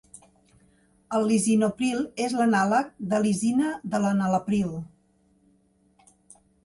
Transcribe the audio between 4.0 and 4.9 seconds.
l'enalapril.